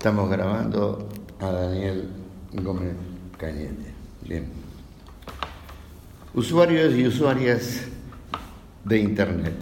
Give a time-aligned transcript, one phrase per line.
[0.00, 2.08] Estamos grabando a Daniel
[2.54, 2.94] Gómez
[3.36, 3.92] Cañete.
[4.26, 4.46] Bien.
[6.32, 7.82] Usuarios y usuarias
[8.86, 9.52] de Internet.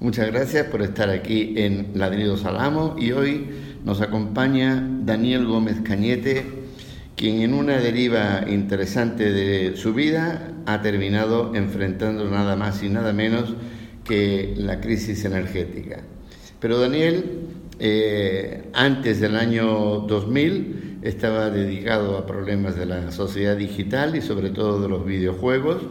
[0.00, 3.48] Muchas gracias por estar aquí en Ladridos Salamo y hoy
[3.84, 6.44] nos acompaña Daniel Gómez Cañete,
[7.14, 13.12] quien en una deriva interesante de su vida ha terminado enfrentando nada más y nada
[13.12, 13.54] menos
[14.02, 16.00] que la crisis energética.
[16.58, 24.16] Pero Daniel eh, antes del año 2000 estaba dedicado a problemas de la sociedad digital
[24.16, 25.82] y sobre todo de los videojuegos.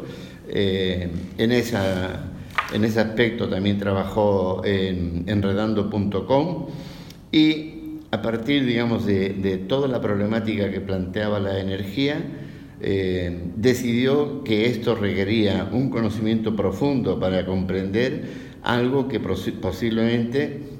[0.47, 2.31] Eh, en, esa,
[2.73, 6.67] en ese aspecto también trabajó en enredando.com
[7.31, 7.73] y
[8.11, 12.21] a partir, digamos, de, toda la problemática que planteaba la energía,
[12.79, 18.23] eh, decidió que esto requería un conocimiento profundo para comprender
[18.61, 20.72] algo que posiblemente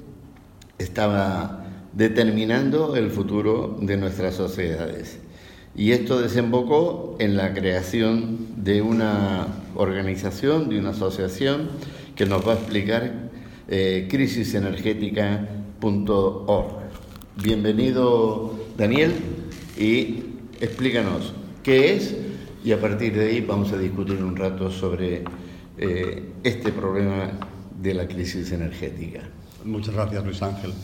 [0.78, 5.20] estaba determinando el futuro de nuestras sociedades.
[5.76, 11.68] Y esto desembocó en la creación de una organización, de una asociación
[12.14, 13.30] que nos va a explicar
[13.68, 16.84] eh, crisisenergética.org.
[17.42, 19.12] Bienvenido Daniel
[19.76, 20.22] y
[20.60, 21.32] explícanos
[21.64, 22.14] qué es
[22.64, 25.24] y a partir de ahí vamos a discutir un rato sobre
[25.76, 27.32] eh, este problema
[27.80, 29.22] de la crisis energética.
[29.64, 30.74] Muchas gracias, Luis Ángel.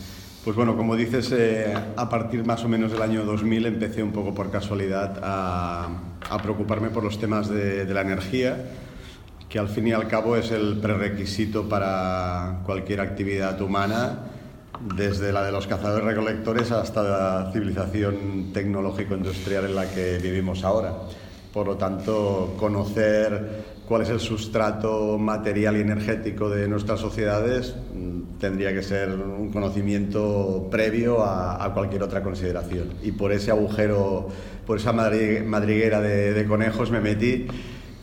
[0.43, 4.11] Pues bueno, como dices, eh, a partir más o menos del año 2000 empecé un
[4.11, 5.89] poco por casualidad a,
[6.43, 8.57] preocuparme por los temas de, la energía,
[9.51, 14.21] que al fin y al cabo es el prerequisito para cualquier actividad humana,
[14.97, 20.95] desde la de los cazadores recolectores hasta la civilización tecnológico-industrial en la que vivimos ahora.
[21.53, 28.39] Por lo tanto, conocer cuál es el sustrato material y energético de nuestras sociedades mm,
[28.39, 32.91] tendría que ser un conocimiento previo a, cualquier otra consideración.
[33.03, 34.29] Y por ese agujero,
[34.65, 37.49] por esa madriguera de, conejos me metí.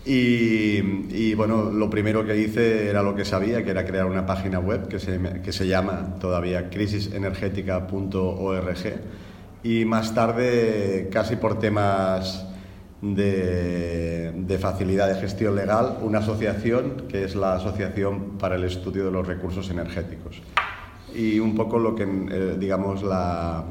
[0.05, 4.59] Y, bueno, lo primero que hice era lo que sabía, que era crear una página
[4.59, 8.99] web que se, que se llama todavía crisisenergética.org.
[9.63, 12.46] Y más tarde, casi por temas
[13.01, 19.11] de, facilidad de gestión legal una asociación que es la Asociación para el Estudio de
[19.11, 20.41] los Recursos Energéticos.
[21.13, 23.63] Y un poco lo que, eh, digamos, la,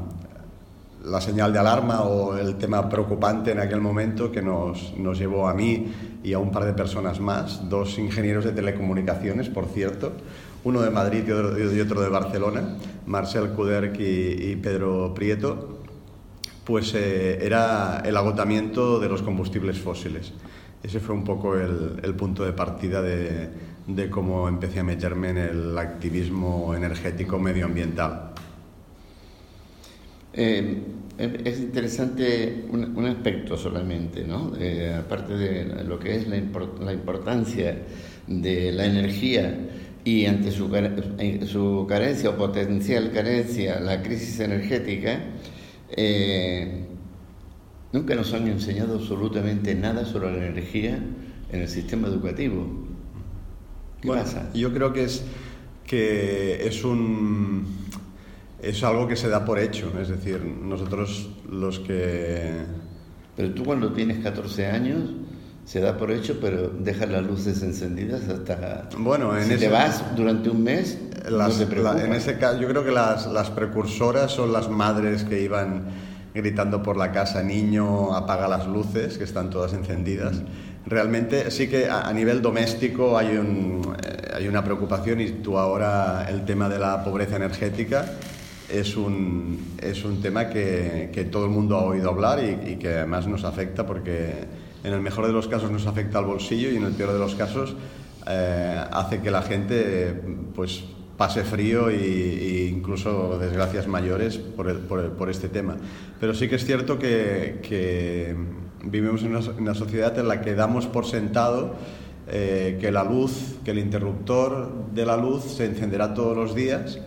[1.05, 5.47] la, señal de alarma o el tema preocupante en aquel momento que nos, nos, llevó
[5.47, 5.91] a mí
[6.23, 10.13] y a un par de personas más, dos ingenieros de telecomunicaciones, por cierto,
[10.63, 15.77] uno de Madrid y otro, de Barcelona, Marcel Kuderk y Pedro Prieto,
[16.67, 20.33] pues eh, era el agotamiento de los combustibles fósiles.
[20.83, 25.77] Ese fue un poco el, punto de partida de, cómo empecé a meterme en el
[25.77, 28.33] activismo energético medioambiental.
[30.33, 30.81] Eh,
[31.17, 34.51] es interesante un, aspecto solamente, ¿no?
[34.99, 36.35] aparte de lo que es la,
[36.91, 37.81] importancia
[38.27, 39.57] de la energía
[40.03, 40.69] y ante su,
[41.47, 45.21] su carencia o potencial carencia, la crisis energética,
[45.89, 46.85] eh,
[47.93, 50.99] nunca nos han enseñado absolutamente nada sobre la energía
[51.51, 52.67] en el sistema educativo.
[54.01, 54.49] ¿Qué pasa?
[54.53, 55.23] Yo creo que es
[55.85, 57.65] que es un
[58.61, 62.51] es algo que se da por hecho, es decir, nosotros los que
[63.35, 65.11] pero tú cuando tienes 14 años
[65.63, 70.03] se da por hecho, pero dejas las luces encendidas hasta bueno, en si te vas
[70.15, 75.23] durante un mes en ese caso, yo creo que las, las, precursoras son las madres
[75.23, 75.85] que iban
[76.33, 80.41] gritando por la casa, niño, apaga las luces, que están todas encendidas.
[80.85, 86.25] Realmente sí que a, nivel doméstico hay, un, eh, hay una preocupación y tú ahora
[86.29, 88.05] el tema de la pobreza energética
[88.69, 92.75] es un, es un tema que, que todo el mundo ha oído hablar y, y
[92.77, 94.45] que además nos afecta porque
[94.83, 97.19] en el mejor de los casos nos afecta al bolsillo y en el peor de
[97.19, 97.75] los casos
[98.29, 100.21] eh, hace que la gente
[100.55, 100.83] pues
[101.17, 105.75] pase frío e, incluso desgracias mayores por, por, este tema.
[106.19, 108.35] Pero sí que es cierto que,
[108.83, 111.75] vivimos en una, sociedad en la que damos por sentado
[112.29, 116.99] eh, que la luz, que el interruptor de la luz se encenderá todos los días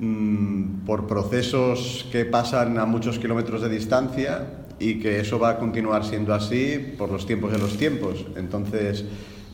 [0.00, 4.46] mm, por procesos que pasan a muchos kilómetros de distancia
[4.78, 8.24] y que eso va a continuar siendo así por los tiempos de los tiempos.
[8.36, 9.04] Entonces,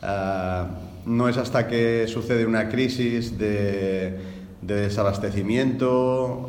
[0.01, 0.67] ah,
[1.05, 5.91] no es hasta que sucede una crisis de, desabastecimiento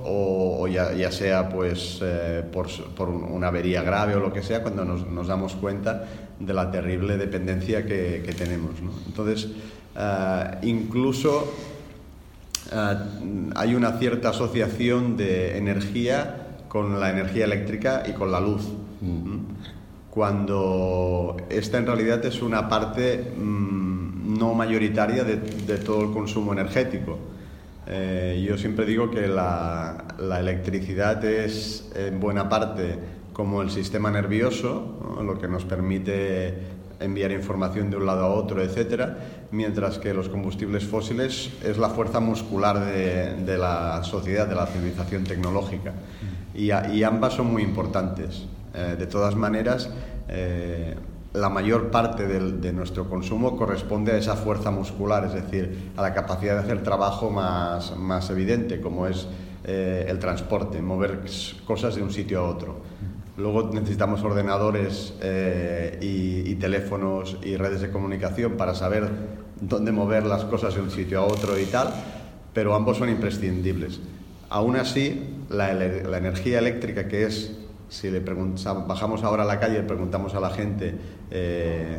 [0.04, 5.26] o, ya, sea pues, eh, por, una avería grave o lo que sea cuando nos,
[5.26, 6.04] damos cuenta
[6.40, 8.72] de la terrible dependencia que, tenemos.
[9.06, 9.48] Entonces,
[9.96, 11.52] eh, incluso
[13.54, 18.62] hay una cierta asociación de energía con la energía eléctrica y con la luz.
[19.00, 19.38] Mm.
[20.10, 23.85] Cuando esta en realidad es una parte mm,
[24.38, 25.36] no mayoritaria de,
[25.78, 27.18] todo el consumo energético.
[27.88, 30.04] Eh, yo siempre digo que la,
[30.38, 32.98] electricidad es en buena parte
[33.32, 36.54] como el sistema nervioso, lo que nos permite
[37.00, 39.18] enviar información de un lado a otro, etcétera,
[39.50, 45.24] mientras que los combustibles fósiles es la fuerza muscular de, la sociedad, de la civilización
[45.24, 45.92] tecnológica.
[46.54, 46.70] Y,
[47.02, 48.46] ambas son muy importantes.
[48.74, 49.90] Eh, de todas maneras,
[50.28, 50.94] eh,
[51.36, 56.14] la mayor parte de nuestro consumo corresponde a esa fuerza muscular, es decir, a la
[56.14, 59.28] capacidad de hacer trabajo más, más evidente, como es
[59.68, 61.22] eh, el transporte, mover
[61.66, 62.76] cosas de un sitio a otro.
[63.36, 69.10] Luego necesitamos ordenadores eh, y, teléfonos y redes de comunicación para saber
[69.60, 71.92] dónde mover las cosas de un sitio a otro y tal,
[72.54, 74.00] pero ambos son imprescindibles.
[74.48, 75.72] Aún así, la,
[76.16, 80.50] energía eléctrica, que es, si le bajamos ahora a la calle y preguntamos a la
[80.50, 80.94] gente
[81.30, 81.98] eh,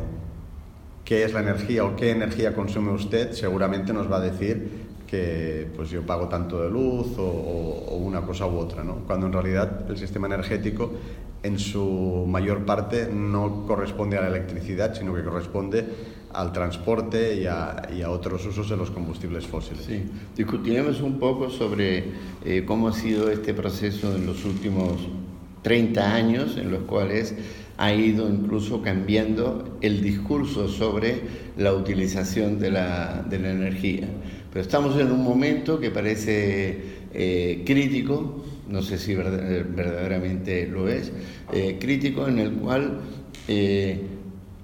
[1.04, 5.66] qué es la energía o qué energía consume usted, seguramente nos va a decir que
[5.74, 8.96] pues yo pago tanto de luz o, una cosa u otra, ¿no?
[9.06, 10.92] cuando en realidad el sistema energético
[11.42, 15.84] en su mayor parte no corresponde a la electricidad, sino que corresponde
[16.32, 19.84] al transporte y a, otros usos de los combustibles fósiles.
[19.84, 20.04] Sí.
[20.36, 22.04] Discutiremos un poco sobre
[22.44, 25.08] eh, cómo ha sido este proceso en los últimos
[25.68, 27.34] 30 años, en los cuales
[27.76, 31.20] ha ido incluso cambiando el discurso sobre
[31.58, 34.08] la utilización de la, de la energía.
[34.50, 36.78] Pero estamos en un momento que parece
[37.12, 41.10] eh, crítico no sé si verdaderamente lo es,
[41.52, 43.00] eh, crítico en el cual
[43.48, 44.00] eh,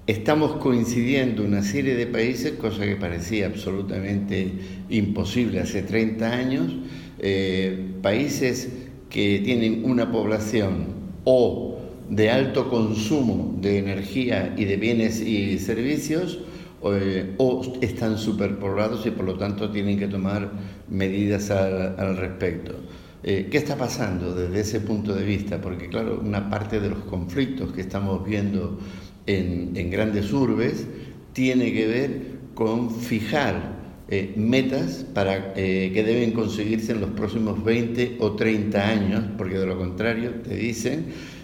[0.05, 4.51] estamos coincidiendo una serie de países, cosa que parecía absolutamente
[4.89, 6.75] imposible hace 30 años,
[7.19, 8.69] eh, países
[9.09, 10.94] que tienen una población
[11.25, 11.79] o
[12.09, 16.39] de alto consumo de energía y de bienes y servicios,
[16.81, 20.51] o están superpoblados y por lo tanto tienen que tomar
[20.87, 22.75] medidas al respecto.
[23.23, 25.59] Eh, ¿Qué está pasando desde ese punto de vista?
[25.59, 28.77] Porque claro, una parte de los conflictos que estamos viendo
[29.25, 30.85] en, grandes urbes
[31.33, 32.21] tiene que ver
[32.53, 33.74] con fijar
[34.09, 39.57] eh, metas para, eh, que deben conseguirse en los próximos 20 o 30 años, porque
[39.57, 41.35] de lo contrario te dicen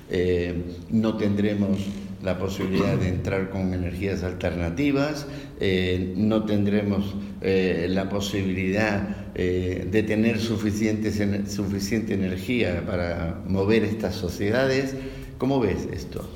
[0.90, 1.78] no tendremos
[2.24, 5.26] la posibilidad de entrar con energías alternativas,
[5.60, 14.96] eh, no tendremos eh, la posibilidad eh, de tener suficiente energía para mover estas sociedades.
[15.38, 16.28] ¿Cómo ves esto?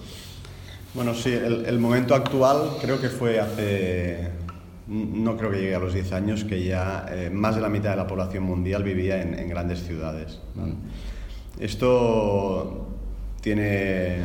[0.96, 4.30] Bueno, sí, el, momento actual creo que fue hace,
[4.88, 7.96] no creo que llegue a los 10 años, que ya más de la mitad de
[7.98, 10.40] la población mundial vivía en, grandes ciudades.
[11.60, 12.88] Esto
[13.42, 14.20] tiene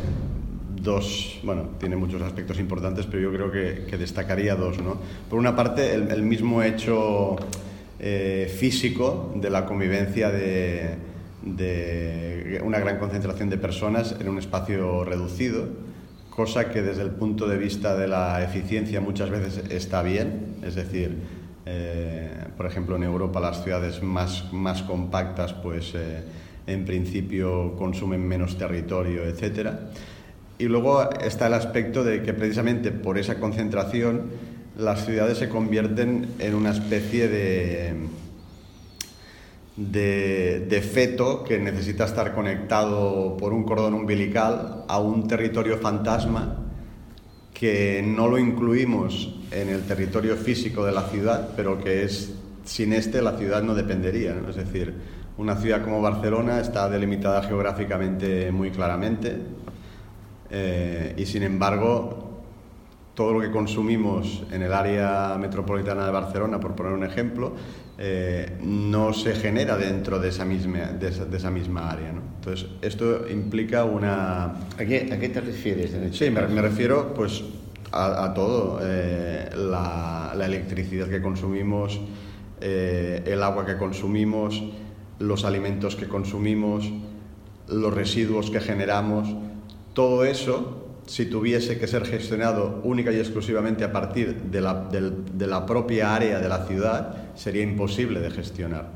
[0.83, 4.97] dos, bueno, tiene muchos aspectos importantes, pero yo creo que, destacaría dos, ¿no?
[5.29, 7.37] Por una parte, el, mismo hecho
[7.99, 10.97] eh, físico de la convivencia de,
[12.65, 15.69] una gran concentración de personas en un espacio reducido,
[16.31, 20.75] cosa que desde el punto de vista de la eficiencia muchas veces está bien, es
[20.75, 21.19] decir,
[21.67, 26.23] eh, por ejemplo, en Europa las ciudades más, más compactas, pues eh,
[26.67, 29.90] en principio consumen menos territorio, etcétera.
[30.59, 34.31] Y luego está el aspecto de que precisamente por esa concentración
[34.76, 37.95] las ciudades se convierten en una especie de,
[39.81, 46.57] de, feto que necesita estar conectado por un cordón umbilical a un territorio fantasma
[47.55, 52.35] que no lo incluimos en el territorio físico de la ciudad, pero que es
[52.65, 54.37] sin este la ciudad no dependería.
[54.49, 54.95] Es decir,
[55.39, 59.39] una ciudad como Barcelona está delimitada geográficamente muy claramente,
[60.51, 62.31] eh, y sin embargo,
[63.15, 67.53] todo lo que consumimos en el área metropolitana de Barcelona, por poner un ejemplo,
[68.02, 72.12] eh, no se genera dentro de esa misma, de esa, misma área.
[72.12, 72.23] ¿no?
[72.37, 74.45] Entonces, esto implica una...
[74.78, 75.92] ¿A qué, a qué te refieres?
[75.92, 77.45] En este sí, me, me, refiero pues,
[77.92, 78.80] a, todo.
[78.83, 82.00] Eh, la, la, electricidad que consumimos,
[82.62, 84.62] el agua que consumimos,
[85.19, 86.90] los alimentos que consumimos,
[87.69, 89.28] los residuos que generamos
[89.92, 90.80] todo eso,
[91.11, 96.49] si tuviese que ser gestionado única y exclusivamente a partir de la, propia área de
[96.49, 98.87] la ciudad, sería imposible de gestionar.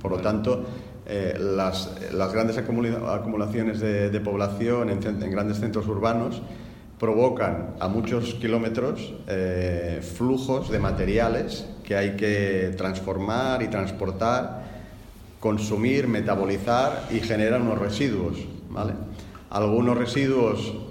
[0.00, 0.64] Por lo tanto,
[1.04, 1.90] eh, las,
[2.32, 6.40] grandes acumulaciones de, población en, grandes centros urbanos
[6.98, 14.64] provocan a muchos kilómetros eh, flujos de materiales que hay que transformar y transportar,
[15.38, 18.38] consumir, metabolizar y generar unos residuos.
[18.70, 18.94] ¿vale?
[19.50, 20.87] Algunos residuos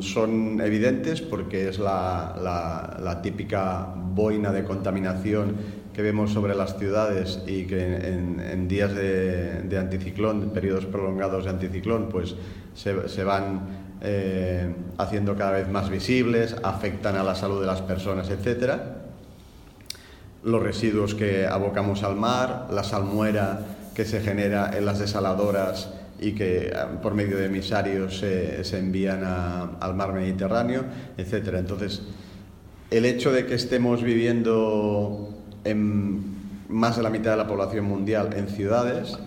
[0.00, 5.56] son evidentes porque es la, típica boina de contaminación
[5.92, 12.08] que vemos sobre las ciudades y que en, días de, anticiclón, periodos prolongados de anticiclón,
[12.10, 12.36] pues
[12.74, 13.60] se, van
[14.02, 18.74] eh, haciendo cada vez más visibles, afectan a la salud de las personas, etc.
[20.44, 23.60] Los residuos que abocamos al mar, la salmuera
[23.94, 29.24] que se genera en las desaladoras y que eh, por medio de emisarios se, envían
[29.24, 30.84] al mar Mediterráneo,
[31.16, 31.54] etc.
[31.58, 32.02] Entonces,
[32.90, 36.36] el hecho de que estemos viviendo en
[36.68, 39.18] más de la mitad de la población mundial en ciudades,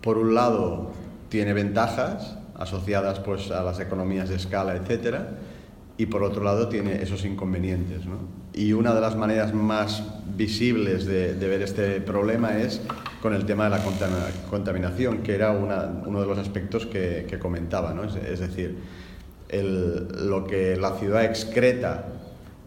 [0.00, 0.92] por un lado
[1.28, 5.16] tiene ventajas asociadas pues, a las economías de escala, etc.,
[5.96, 8.02] y por otro lado tiene esos inconvenientes.
[8.52, 10.02] Y una de las maneras más
[10.36, 12.80] visibles de, ver este problema es
[13.22, 13.80] con el tema de la
[14.50, 17.94] contaminación, que era uno de los aspectos que, comentaba.
[18.28, 18.76] Es, decir,
[19.52, 22.06] lo que la ciudad excreta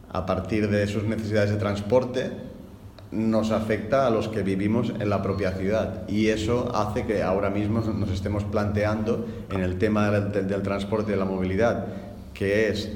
[0.09, 2.31] a partir de sus necesidades de transporte
[3.11, 7.49] nos afecta a los que vivimos en la propia ciudad y eso hace que ahora
[7.49, 11.85] mismo nos estemos planteando en el tema del, del transporte y de la movilidad,
[12.33, 12.91] que es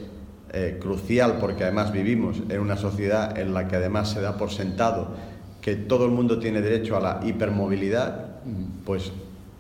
[0.53, 4.51] eh, crucial porque además vivimos en una sociedad en la que además se da por
[4.51, 5.15] sentado
[5.61, 8.41] que todo el mundo tiene derecho a la hipermovilidad,
[8.83, 9.11] pues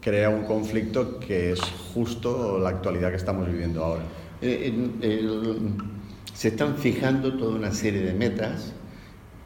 [0.01, 1.61] crea un conflicto que es
[1.93, 4.03] justo la actualidad que estamos viviendo ahora.
[4.41, 4.73] Eh,
[6.33, 8.73] se están fijando toda una serie de metas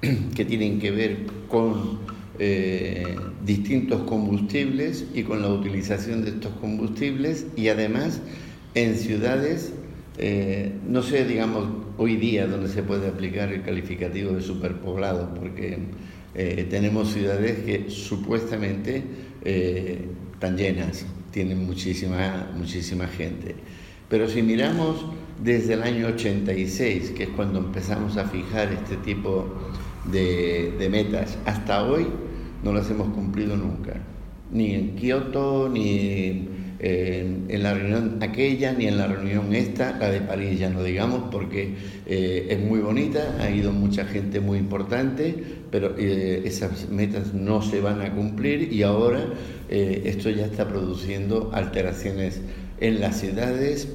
[0.36, 2.00] que tienen que ver con
[2.40, 8.22] eh, distintos combustibles y con la utilización de estos combustibles y además
[8.74, 9.74] en ciudades
[10.18, 11.68] eh, no sé, digamos,
[11.98, 15.78] hoy día donde se puede aplicar el calificativo de superpoblado, porque
[16.34, 19.04] eh, tenemos ciudades que supuestamente
[19.44, 23.56] eh, están llenas, tienen muchísima, muchísima gente.
[24.08, 25.06] Pero si miramos
[25.44, 29.54] desde el año 86, que es cuando empezamos a fijar este tipo
[30.12, 32.06] de, de metas, hasta hoy
[32.64, 34.02] no las hemos cumplido nunca.
[34.52, 36.48] Ni en Kioto, ni
[36.88, 41.30] en la reunión aquella ni en la reunión esta, la de París ya no digamos,
[41.32, 41.74] porque
[42.06, 45.36] eh, es muy bonita, ha ido mucha gente muy importante,
[45.72, 49.26] pero eh, esas metas no se van a cumplir y ahora
[49.70, 52.42] eh, esto ya está produciendo alteraciones
[52.80, 53.88] en las ciudades,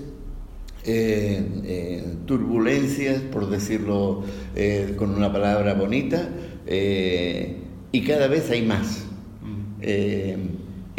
[2.24, 4.24] turbulencias, por decirlo
[4.96, 6.26] con una palabra bonita,
[6.66, 9.04] y cada vez hay más.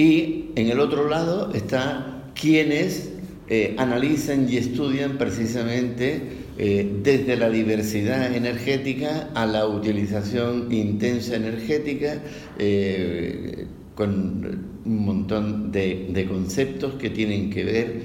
[0.02, 3.12] Y en el otro lado está quienes
[3.48, 6.24] eh, analizan y estudian precisamente
[6.58, 12.20] eh, desde la diversidad energética a la utilización intensa energética,
[12.58, 18.02] eh, con un montón de, conceptos que tienen que ver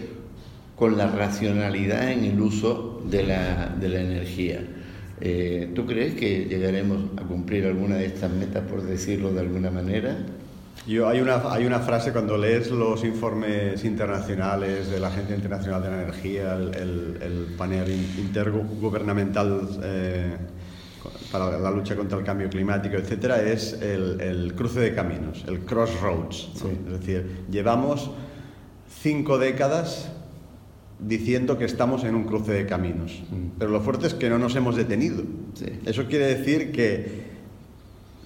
[0.76, 4.60] con la racionalidad en el uso de la, de la energía.
[5.74, 10.18] ¿Tú crees que llegaremos a cumplir alguna de estas metas, por decirlo de alguna manera?
[10.86, 15.82] Yo, hay, una, hay una frase cuando lees los informes internacionales de la Agencia Internacional
[15.82, 20.36] de la Energía, el, el, panel intergubernamental eh,
[21.32, 25.60] para la lucha contra el cambio climático, etcétera, es el, el cruce de caminos, el
[25.60, 26.50] crossroads.
[26.54, 28.10] Es decir, llevamos
[28.88, 30.10] cinco décadas
[30.98, 33.58] diciendo que estamos en un cruce de caminos, mm.
[33.58, 35.22] pero lo fuerte es que no nos hemos detenido.
[35.84, 37.25] Eso quiere decir que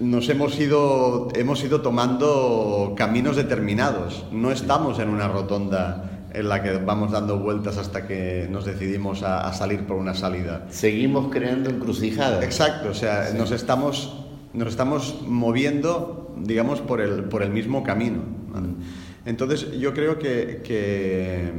[0.00, 4.24] nos hemos ido, hemos ido tomando caminos determinados.
[4.32, 9.22] No estamos en una rotonda en la que vamos dando vueltas hasta que nos decidimos
[9.22, 10.66] a, salir por una salida.
[10.70, 12.42] Seguimos creando encrucijadas.
[12.42, 18.22] Exacto, o sea, nos, estamos, nos estamos moviendo, digamos, por el, por el mismo camino.
[19.26, 21.52] Entonces, yo creo que,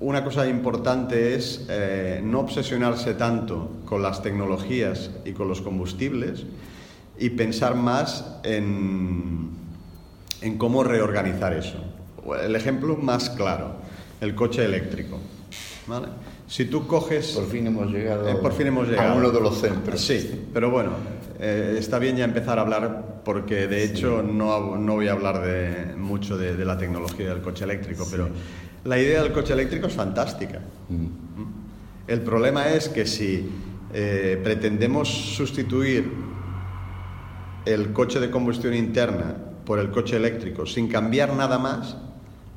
[0.00, 6.44] una cosa importante es eh, no obsesionarse tanto con las tecnologías y con los combustibles,
[7.18, 9.50] y pensar más en,
[10.40, 11.78] en cómo reorganizar eso.
[12.42, 13.76] El ejemplo más claro,
[14.20, 15.18] el coche eléctrico.
[15.86, 16.08] ¿vale?
[16.46, 17.32] Si tú coges...
[17.32, 20.00] Por fin hemos llegado, eh, por fin hemos llegado a uno de los centros.
[20.00, 20.90] Sí, pero bueno,
[21.38, 25.42] eh, está bien ya empezar a hablar porque de hecho no, no, voy a hablar
[25.42, 28.28] de, mucho de, de, la tecnología del coche eléctrico, pero
[28.84, 30.60] la idea del coche eléctrico es fantástica.
[30.88, 31.06] ¿Mm?
[32.06, 33.48] El problema es que si
[33.94, 36.04] eh, pretendemos sustituir
[37.66, 41.96] el coche de combustión interna por el coche eléctrico sin cambiar nada más,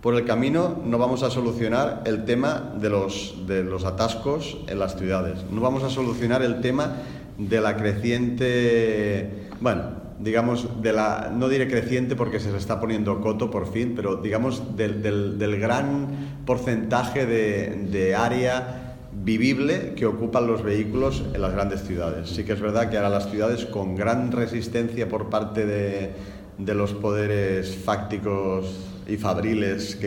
[0.01, 4.79] por el camino no vamos a solucionar el tema de los, de los atascos en
[4.79, 6.97] las ciudades, no vamos a solucionar el tema
[7.37, 13.21] de la creciente bueno, digamos, de la, no diré creciente porque se le está poniendo
[13.21, 20.47] coto por fin, pero digamos del, del, gran porcentaje de, de, área vivible que ocupan
[20.47, 22.29] los vehículos en las grandes ciudades.
[22.29, 26.11] Sí que es verdad que ahora las ciudades con gran resistencia por parte de,
[26.57, 29.97] de los poderes fácticos y fabriles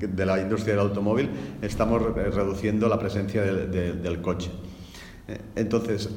[0.00, 1.30] de la industria del automóvil,
[1.60, 4.50] estamos reduciendo la presencia del coche.
[5.26, 6.08] Eh, entonces,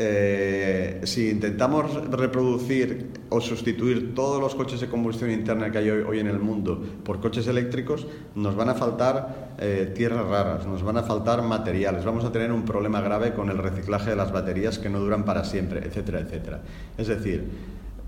[0.00, 6.20] eh, si intentamos reproducir o sustituir todos los coches de combustión interna que hay hoy,
[6.20, 10.98] en el mundo por coches eléctricos, nos van a faltar eh, tierras raras, nos van
[10.98, 14.78] a faltar materiales, vamos a tener un problema grave con el reciclaje de las baterías
[14.78, 16.60] que no duran para siempre, etcétera, etcétera.
[16.96, 17.48] Es decir,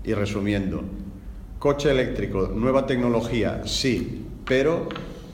[0.05, 0.81] y resumiendo,
[1.59, 4.87] coche eléctrico, nueva tecnología, sí, pero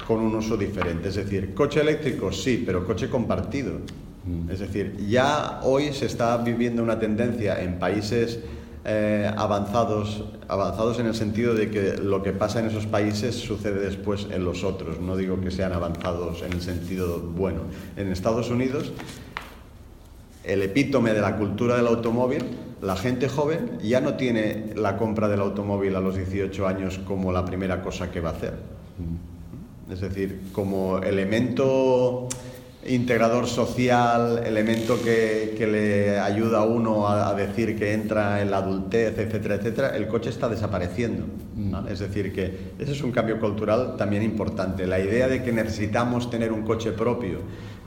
[0.08, 1.10] con un uso diferente.
[1.10, 3.74] Es decir, coche eléctrico, sí, pero coche compartido.
[4.50, 8.40] Es decir, ya hoy se está viviendo una tendencia en países
[8.86, 13.80] eh, avanzados, avanzados en el sentido de que lo que pasa en esos países sucede
[13.82, 15.00] después en los otros.
[15.00, 17.62] No digo que sean avanzados en el sentido bueno.
[17.98, 18.94] En Estados Unidos,
[20.46, 22.46] el epítome de la cultura del automóvil,
[22.82, 27.34] la gente joven ya no tiene la compra del automóvil a los 18 años como
[27.34, 28.54] la primera cosa que va a hacer.
[29.92, 32.30] Es decir, como elemento
[32.88, 39.18] integrador social, elemento que, le ayuda a uno a, decir que entra en la adultez,
[39.18, 41.26] etcétera, etcétera, el coche está desapareciendo.
[41.56, 41.88] Mm.
[41.90, 44.88] Es decir, que ese es un cambio cultural también importante.
[44.88, 47.40] La idea de que necesitamos tener un coche propio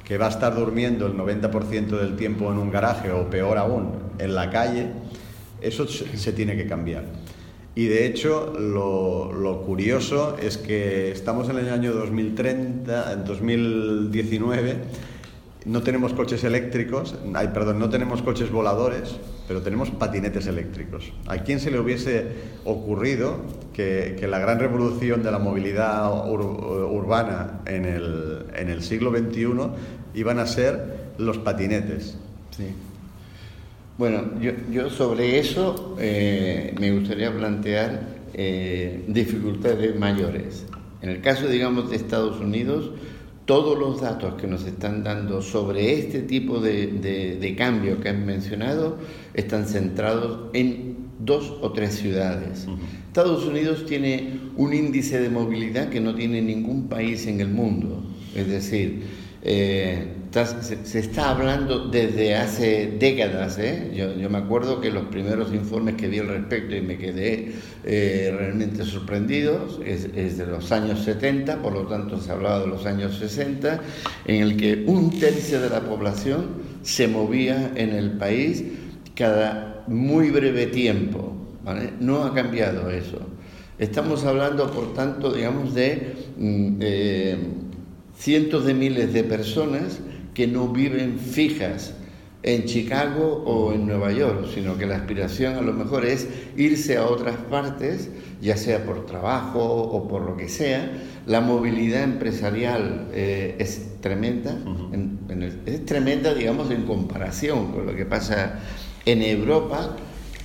[0.05, 3.93] que va a estar durmiendo el 90% del tiempo en un garaje o peor aún,
[4.19, 4.89] en la calle,
[5.61, 7.05] eso se tiene que cambiar.
[7.75, 14.77] Y de hecho, lo, curioso es que estamos en el año 2030, en 2019,
[15.67, 21.13] no tenemos coches eléctricos, ay, perdón, no tenemos coches voladores, pero tenemos patinetes eléctricos.
[21.27, 22.27] ¿A quién se le hubiese
[22.65, 23.37] ocurrido
[23.73, 29.49] que, la gran revolución de la movilidad urbana en el, en el siglo XXI
[30.15, 32.17] iban a ser los patinetes?
[32.57, 32.75] Sí.
[34.01, 34.31] Bueno,
[34.73, 38.01] yo, sobre eso eh, me gustaría plantear
[38.33, 40.65] eh, dificultades mayores.
[41.03, 42.93] En el caso, digamos, de Estados Unidos,
[43.45, 48.97] todos los datos que nos están dando sobre este tipo de, cambio que han mencionado
[49.35, 52.67] están centrados en dos o tres ciudades.
[53.07, 58.03] Estados Unidos tiene un índice de movilidad que no tiene ningún país en el mundo.
[58.35, 59.03] Es decir,
[59.43, 63.59] eh, se, está hablando desde hace décadas.
[63.59, 63.91] ¿eh?
[63.95, 67.53] Yo, me acuerdo que los primeros informes que vi al respecto y me quedé
[67.85, 72.87] eh, realmente sorprendido es, de los años 70, por lo tanto se hablaba de los
[72.87, 73.81] años 60,
[74.27, 76.47] en el que un tercio de la población
[76.83, 78.65] se movía en el país
[79.17, 81.37] cada muy breve tiempo.
[81.99, 83.19] No ha cambiado eso.
[83.79, 86.15] Estamos hablando, por tanto, digamos, de...
[86.39, 87.37] Mm, eh,
[88.21, 89.99] cientos de miles de personas
[90.41, 91.93] que no viven fijas
[92.43, 96.97] en Chicago o en Nueva York, sino que la aspiración a lo mejor es irse
[96.97, 98.09] a otras partes,
[98.41, 100.93] ya sea por trabajo o por lo que sea.
[101.27, 104.57] La movilidad empresarial eh, es tremenda,
[105.67, 108.61] es tremenda, digamos, en comparación con lo que pasa
[109.05, 109.95] en Europa.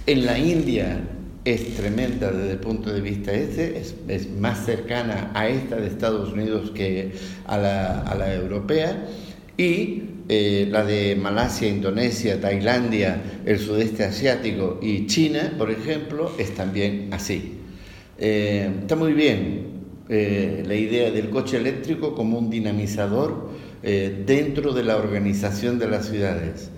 [0.08, 1.06] En la India
[1.46, 6.34] es tremenda desde el punto de vista este, es, más cercana a esta de Estados
[6.34, 7.14] Unidos que
[7.46, 9.06] a la, europea,
[9.58, 16.54] y eh, la de Malasia, Indonesia, Tailandia, el sudeste asiático y China, por ejemplo, es
[16.56, 17.60] también así.
[18.18, 19.68] Eh, está muy bien
[20.10, 26.08] eh, la idea del coche eléctrico como un dinamizador dentro de la organización de las
[26.08, 26.72] ciudades.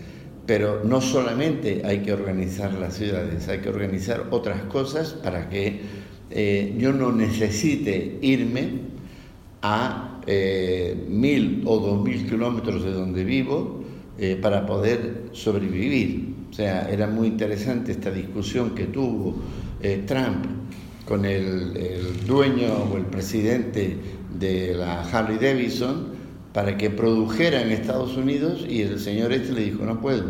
[0.46, 5.80] Pero no solamente hay que organizar las ciudades, hay que organizar otras cosas para que
[6.30, 8.82] eh, yo no necesite irme
[9.62, 13.82] a eh, mil o dos mil kilómetros de donde vivo
[14.20, 16.36] eh, para poder sobrevivir.
[16.52, 19.36] O sea, era muy interesante esta discusión que tuvo
[20.06, 20.46] Trump
[21.06, 23.96] con el, el, dueño o el presidente
[24.40, 26.18] de la Harley Davidson
[26.54, 30.26] para que produjera en Estados Unidos y el señor este le dijo, no puedo,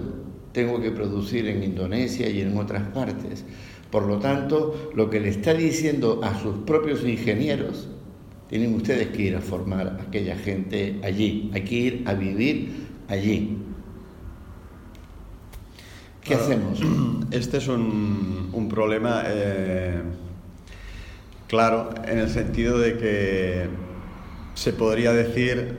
[0.52, 3.46] tengo que producir en Indonesia y en otras partes.
[3.92, 7.88] Por lo tanto, lo que le está diciendo a sus propios ingenieros,
[8.50, 12.88] tienen ustedes que ir a formar a aquella gente allí, hay que ir a vivir
[13.08, 13.58] allí.
[16.22, 16.80] ¿Qué hacemos?
[17.32, 20.02] Este es un, problema eh,
[21.48, 23.68] claro en el sentido de que
[24.54, 25.78] se podría decir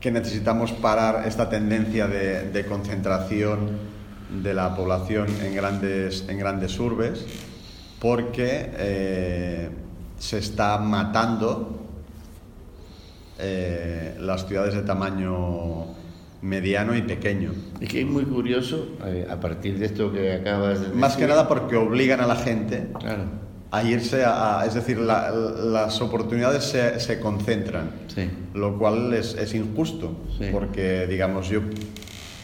[0.00, 3.70] que necesitamos parar esta tendencia de, concentración
[4.42, 7.24] de la población en grandes, en grandes urbes
[8.00, 9.70] porque eh,
[10.24, 11.86] se está matando
[13.38, 15.84] eh, las ciudades de tamaño
[16.40, 17.52] mediano y pequeño.
[17.78, 20.94] Es que es muy curioso, eh, a partir de esto que acabas de decir...
[20.94, 22.88] Más que nada porque obligan a la gente
[23.70, 24.64] a irse a...
[24.66, 27.90] es decir, las oportunidades se, se concentran,
[28.54, 30.16] lo cual es, es injusto,
[30.52, 31.60] porque, digamos, yo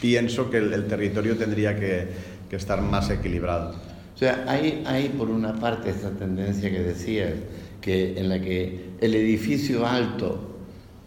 [0.02, 2.08] pienso que el, territorio tendría que,
[2.50, 3.74] que, estar más equilibrado.
[4.14, 7.30] O sea, hay, hay por una parte esta tendencia que decías,
[7.80, 10.50] que en la que el edificio alto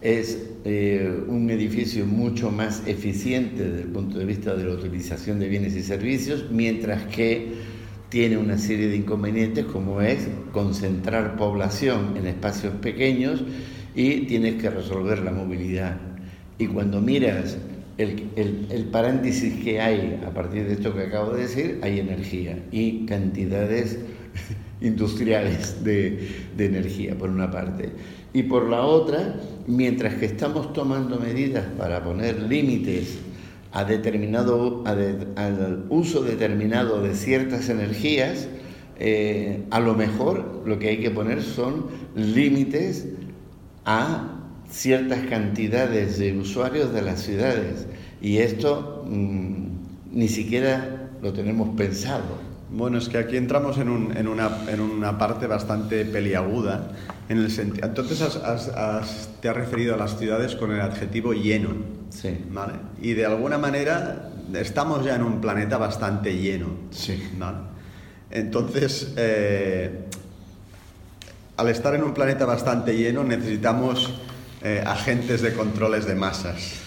[0.00, 5.38] es eh, un edificio mucho más eficiente desde el punto de vista de la utilización
[5.38, 7.52] de bienes y servicios, mientras que
[8.10, 13.42] tiene una serie de inconvenientes como es concentrar población en espacios pequeños
[13.94, 15.98] y tienes que resolver la movilidad.
[16.58, 17.56] Y cuando miras
[17.98, 22.58] el, el, paréntesis que hay a partir de esto que acabo de decir, hay energía
[22.70, 23.98] y cantidades
[24.80, 27.92] industriales de, de energía, por una parte
[28.34, 29.36] y por la otra,
[29.68, 33.18] mientras que estamos tomando medidas para poner límites
[33.70, 38.48] a determinado, al uso determinado de ciertas energías,
[38.98, 43.06] eh, a lo mejor lo que hay que poner son límites
[43.84, 47.86] a ciertas cantidades de usuarios de las ciudades.
[48.20, 49.66] Y esto mm,
[50.10, 52.43] ni siquiera lo tenemos pensado.
[52.70, 56.92] Bueno, es que aquí entramos en, una, parte bastante peliaguda.
[57.28, 58.38] En el Entonces
[59.40, 61.70] te has referido a las ciudades con el adjetivo lleno.
[62.10, 62.36] Sí.
[62.50, 62.74] ¿vale?
[63.00, 66.68] Y de alguna manera estamos ya en un planeta bastante lleno.
[66.90, 67.22] Sí.
[67.38, 67.58] ¿vale?
[68.30, 70.06] Entonces, eh,
[71.56, 74.20] al estar en un planeta bastante lleno necesitamos
[74.62, 76.80] eh, agentes de controles de masas.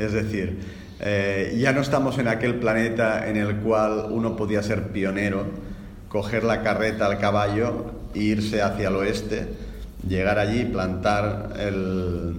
[0.00, 0.58] Es decir,
[1.00, 5.46] eh, ya no estamos en aquel planeta en el cual uno podía ser pionero,
[6.08, 9.46] coger la carreta al caballo e irse hacia el oeste,
[10.06, 12.34] llegar allí, plantar el,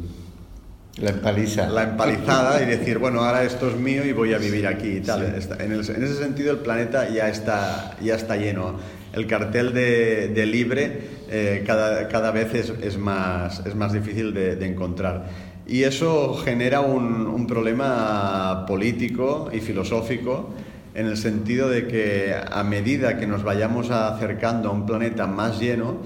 [0.98, 1.70] la, empaliza.
[1.70, 5.02] la empalizada y decir, bueno, ahora esto es mío y voy a vivir aquí y
[5.02, 5.24] tal.
[5.24, 8.80] En, ese sentido el planeta ya está, ya está lleno.
[9.14, 14.56] El cartel de, libre eh, cada, cada, vez es, es, más, es más difícil de,
[14.56, 15.51] de encontrar.
[15.68, 20.50] Y eso genera un, problema político y filosófico
[20.94, 25.60] en el sentido de que a medida que nos vayamos acercando a un planeta más
[25.60, 25.98] lleno,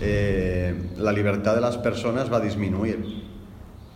[0.00, 3.22] eh, la libertad de las personas va a disminuir,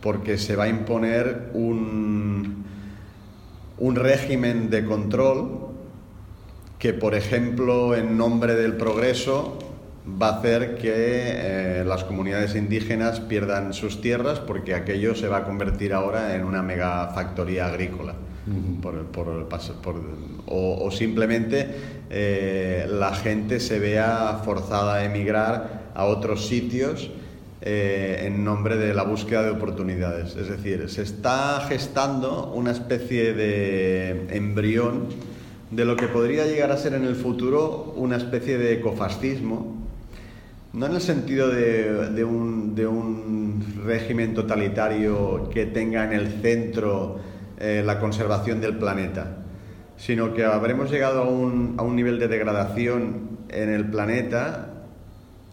[0.01, 2.65] porque se va a imponer un,
[3.77, 5.69] un régimen de control
[6.79, 9.57] que, por ejemplo, en nombre del progreso,
[10.21, 15.37] va a hacer que eh, las comunidades indígenas pierdan sus tierras porque aquello se va
[15.37, 18.15] a convertir ahora en una mega factoría agrícola.
[20.47, 21.67] o, simplemente
[22.09, 27.11] eh, la gente se vea forzada a emigrar a otros sitios
[27.61, 30.35] eh, en nombre de la búsqueda de oportunidades.
[30.35, 35.07] Es decir, se está gestando una especie de embrión
[35.69, 39.79] de lo que podría llegar a ser en el futuro una especie de ecofascismo
[40.73, 42.69] no en el sentido de, un,
[43.85, 47.19] régimen totalitario que tenga en el centro
[47.57, 49.37] eh, la conservación del planeta,
[49.97, 54.67] sino que habremos llegado a un, nivel de degradación en el planeta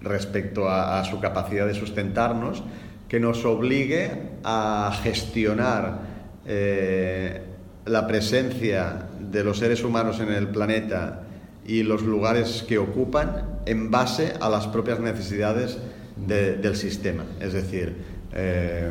[0.00, 2.62] respecto a, su capacidad de sustentarnos
[3.08, 4.10] que nos obligue
[4.44, 6.00] a gestionar
[6.44, 7.42] eh,
[7.86, 11.25] la presencia de los seres humanos en el planeta
[11.66, 15.78] y los lugares que ocupan en base a las propias necesidades
[16.16, 17.24] del sistema.
[17.40, 17.96] Es decir,
[18.32, 18.90] eh,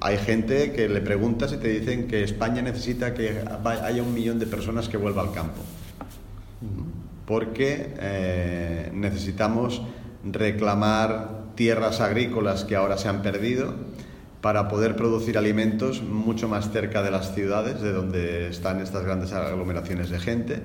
[0.00, 4.38] hay gente que le preguntas y te dicen que España necesita que haya un millón
[4.38, 5.60] de personas que vuelva al campo.
[7.26, 9.82] Porque eh, necesitamos
[10.24, 13.74] reclamar tierras agrícolas que ahora se han perdido
[14.40, 19.32] para poder producir alimentos mucho más cerca de las ciudades, de donde están estas grandes
[19.32, 20.62] aglomeraciones de gente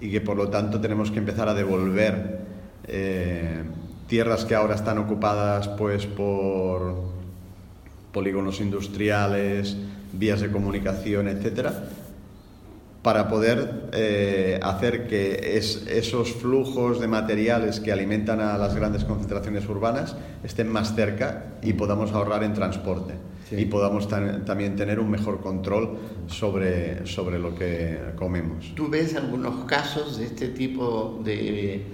[0.00, 2.40] y que por lo tanto tenemos que empezar a devolver
[2.86, 3.62] eh,
[4.06, 6.94] tierras que ahora están ocupadas pues por
[8.12, 9.76] polígonos industriales,
[10.12, 11.84] vías de comunicación, etcétera,
[13.02, 19.68] para poder eh, hacer que esos flujos de materiales que alimentan a las grandes concentraciones
[19.68, 23.14] urbanas estén más cerca y podamos ahorrar en transporte
[23.50, 28.72] y podamos también tener un mejor control sobre, sobre lo que comemos.
[28.74, 31.86] ¿Tú ves algunos casos de este tipo de...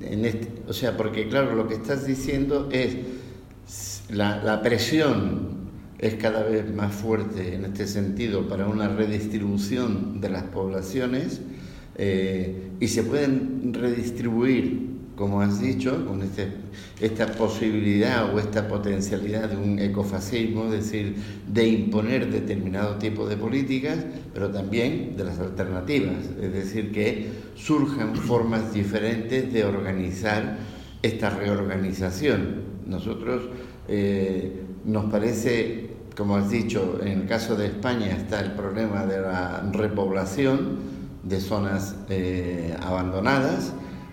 [0.00, 2.96] Este, o sea, porque claro, lo que estás diciendo es
[4.10, 5.58] la, la presión
[5.98, 11.40] es cada vez más fuerte en este sentido para una redistribución de las poblaciones
[11.96, 16.46] eh, y se pueden redistribuir, como has dicho, con este,
[17.00, 21.16] esta posibilidad o esta potencialidad de un ecofascismo, es decir,
[21.48, 23.98] de imponer determinado tipo de políticas,
[24.32, 30.56] pero también de las alternativas, es decir, que surjan formas diferentes de organizar
[31.02, 32.62] esta reorganización.
[32.86, 33.42] Nosotros
[33.88, 39.20] eh, nos parece, como has dicho, en el caso de España está el problema de
[39.20, 40.78] la repoblación
[41.24, 43.72] de zonas eh, abandonadas,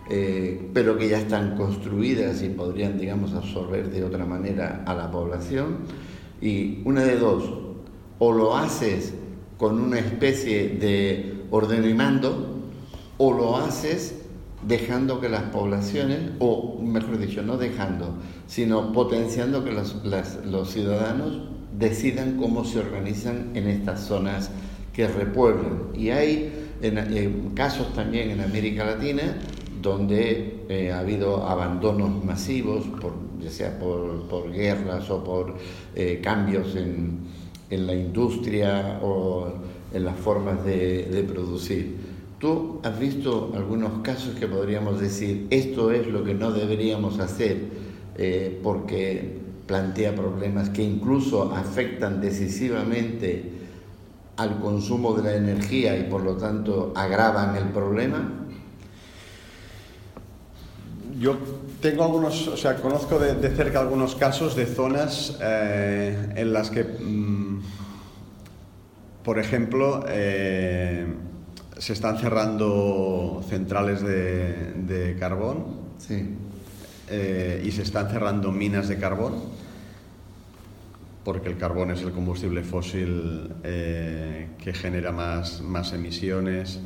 [0.09, 5.09] eh, pero que ya están construidas y podrían, digamos, absorber de otra manera a la
[5.09, 5.79] población.
[6.41, 7.43] Y una de dos,
[8.19, 9.13] o lo haces
[9.57, 12.59] con una especie de orden y mando,
[13.17, 14.21] o lo haces
[14.67, 18.15] dejando que las poblaciones, o mejor dicho, no dejando,
[18.47, 19.95] sino potenciando que los,
[20.45, 21.41] los ciudadanos
[21.77, 24.49] decidan cómo se organizan en estas zonas
[24.93, 25.89] que repueblan.
[25.95, 29.37] Y hay en, casos también en América Latina
[29.85, 35.55] donde eh, ha habido abandonos masivos, por, ya sea por, guerras o por
[35.95, 37.19] eh, cambios en,
[37.69, 39.47] en, la industria o
[39.93, 42.15] en las formas de producir.
[42.39, 47.57] ¿Tú has visto algunos casos que podríamos decir, esto es lo que no deberíamos hacer
[48.17, 53.51] eh, porque plantea problemas que incluso afectan decisivamente
[54.35, 58.44] al consumo de la energía y por lo tanto agravan el problema?
[61.17, 61.37] Yo
[61.81, 66.83] tengo algunos, o sea, conozco de, cerca algunos casos de zonas eh, en las que,
[66.83, 67.61] mm,
[69.23, 71.07] por ejemplo, eh,
[71.77, 79.35] se están cerrando centrales de, carbón eh, y se están cerrando minas de carbón
[81.23, 86.79] porque el carbón es el combustible fósil que genera más, más, emisiones.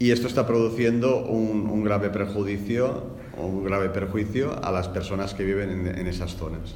[0.00, 5.86] Y esto está produciendo un, grave perjuicio, un grave perjuicio a las personas que viven
[5.86, 6.74] en esas zonas.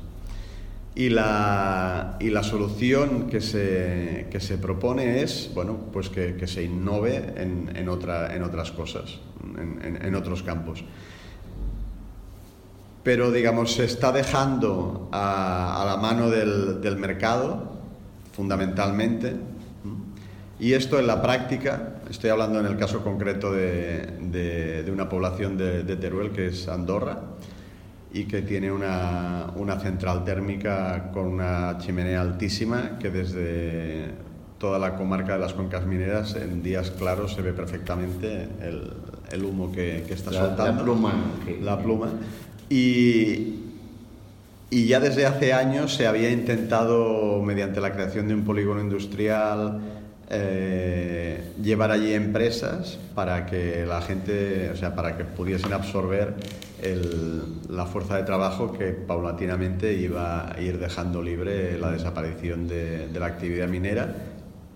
[0.97, 6.47] Y la, y la solución que se, que se, propone es bueno, pues que, que
[6.47, 9.19] se innove en, en, en otras cosas,
[9.59, 10.85] en, en, otros campos.
[13.03, 17.73] Pero, digamos, se está dejando a, a la mano del, del, mercado,
[18.33, 19.35] fundamentalmente,
[20.61, 25.09] y esto en la práctica, estoy hablando en el caso concreto de, de, de una
[25.09, 27.21] población de, de Teruel, que es Andorra,
[28.13, 34.13] y que tiene una, una, central térmica con una chimenea altísima que desde
[34.59, 38.93] toda la comarca de las cuencas mineras en días claros se ve perfectamente el,
[39.33, 40.79] el humo que, que está soltando.
[40.79, 41.13] La pluma.
[41.61, 42.11] La pluma.
[42.71, 43.65] Y,
[44.71, 49.81] y ya desde hace años se había intentado, mediante la creación de un polígono industrial,
[50.31, 56.35] eh, llevar allí empresas para que la gente, o sea, para que pudiesen absorber
[57.71, 63.27] la fuerza de trabajo que paulatinamente iba a ir dejando libre la desaparición de, la
[63.27, 64.15] actividad minera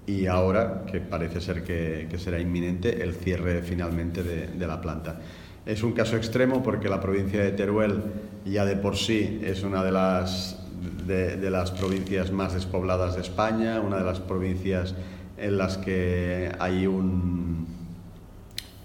[0.07, 5.21] y ahora, que parece ser que, será inminente, el cierre finalmente de, la planta.
[5.67, 8.03] Es un caso extremo porque la provincia de Teruel
[8.47, 10.59] ya de por sí es una de las,
[11.07, 14.95] de las provincias más despobladas de España, una de las provincias
[15.39, 17.67] en las que hay un,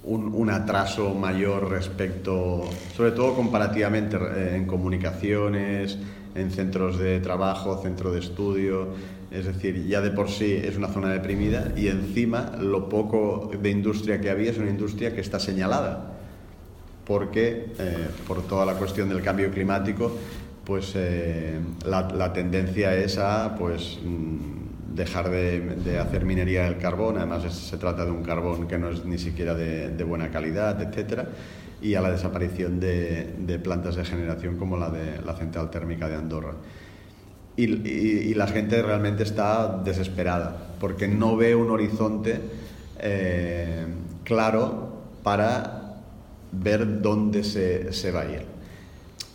[0.04, 2.64] un, atraso mayor respecto,
[2.96, 5.98] sobre todo comparativamente eh, en comunicaciones,
[6.36, 8.90] en centros de trabajo, centro de estudio.
[9.32, 13.70] Es decir, ya de por sí es una zona deprimida y encima lo poco de
[13.70, 16.12] industria que había es una industria que está señalada,
[17.06, 20.16] porque eh, por toda la cuestión del cambio climático,
[20.64, 24.64] pues eh, la, la, tendencia es a pues, mm,
[24.96, 29.06] dejar de, hacer minería del carbón, además se trata de un carbón que no es
[29.06, 31.30] ni siquiera de, buena calidad, etcétera,
[31.82, 36.16] y a la desaparición de, plantas de generación como la de la central térmica de
[36.16, 36.54] Andorra.
[37.56, 42.42] Y, la gente realmente está desesperada porque no ve un horizonte
[43.00, 43.86] eh,
[44.24, 45.98] claro para
[46.52, 48.46] ver dónde se, se va a ir.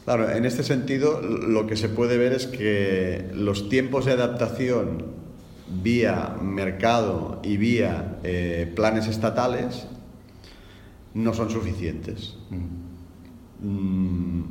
[0.05, 5.17] Claro, en este sentido lo que se puede ver es que los tiempos de adaptación
[5.70, 9.87] vía mercado y vía eh, planes estatales
[11.14, 12.37] no son suficientes.
[13.61, 14.42] Mm,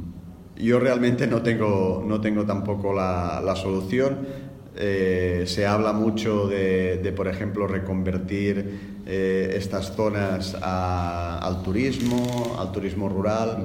[0.58, 4.48] yo realmente no tengo, no tengo tampoco la, solución.
[4.76, 13.10] Eh, se habla mucho de, por ejemplo, reconvertir eh, estas zonas al turismo, al turismo
[13.10, 13.64] rural.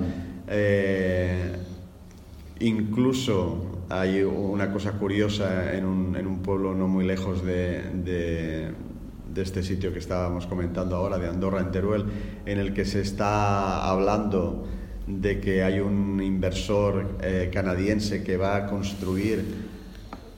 [2.62, 9.42] Incluso hay una cosa curiosa en un, en un pueblo no muy lejos de, de,
[9.42, 12.04] este sitio que estábamos comentando ahora, de Andorra, en Teruel,
[12.46, 14.66] en el que se está hablando
[15.06, 19.44] de que hay un inversor eh, canadiense que va a construir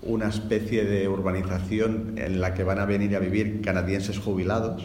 [0.03, 4.85] una especie de urbanización en la que van a venir a vivir canadienses jubilados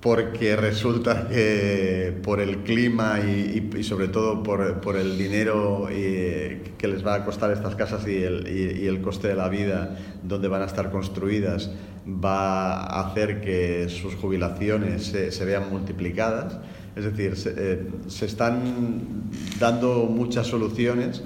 [0.00, 7.04] porque resulta que por el clima y, sobre todo por, el dinero eh, que les
[7.04, 10.90] va a costar estas casas y el, coste de la vida donde van a estar
[10.90, 11.70] construidas
[12.06, 16.58] va a hacer que sus jubilaciones se, vean multiplicadas.
[16.94, 21.22] Es decir, eh, se, están dando muchas soluciones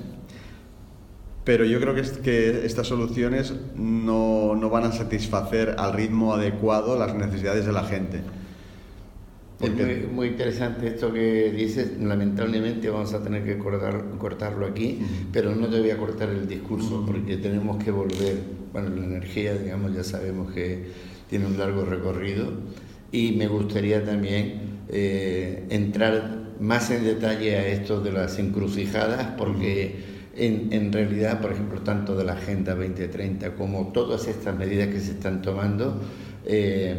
[1.42, 6.98] pero yo creo que, que estas soluciones no, no, van a satisfacer al ritmo adecuado
[6.98, 8.20] las necesidades de la gente.
[9.60, 11.98] Es muy, interesante esto que dices.
[12.00, 15.00] Lamentablemente vamos a tener que cortar, cortarlo aquí,
[15.32, 18.38] pero no te voy a cortar el discurso porque tenemos que volver.
[18.72, 20.86] Bueno, la energía, digamos, ya sabemos que
[21.28, 22.46] tiene un largo recorrido
[23.12, 29.96] y me gustaría también eh, entrar más en detalle a esto de las encrucijadas porque
[30.36, 35.00] en, en, realidad, por ejemplo, tanto de la Agenda 2030 como todas estas medidas que
[35.00, 36.00] se están tomando,
[36.46, 36.96] eh,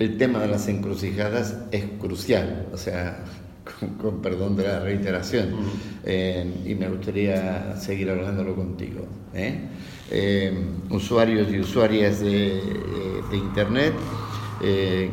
[0.00, 3.22] el tema de las encrucijadas es crucial, o sea,
[4.00, 5.50] con, perdón de la reiteración,
[6.04, 9.06] eh, y me gustaría seguir hablándolo contigo.
[9.34, 9.60] ¿eh?
[10.10, 10.58] Eh,
[10.88, 12.60] usuarios y usuarias de,
[13.32, 13.92] Internet,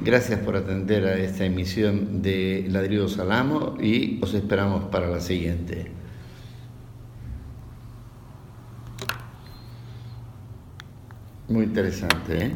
[0.04, 5.92] gracias por atender a esta emisión de Ladrido Salamo y os esperamos para la siguiente.
[11.50, 12.52] Muy interesante, ¿eh?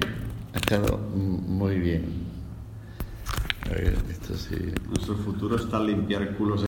[0.53, 2.05] Ha estado muy bien.
[3.65, 4.55] A ver, esto sí.
[4.87, 6.59] Nuestro futuro está limpiar culos